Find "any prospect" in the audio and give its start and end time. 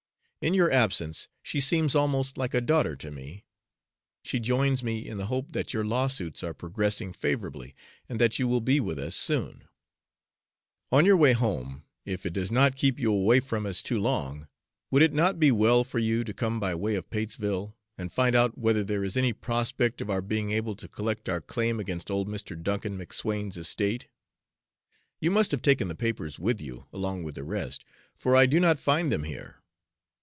19.15-20.01